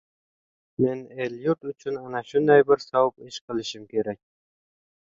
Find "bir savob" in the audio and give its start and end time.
2.73-3.23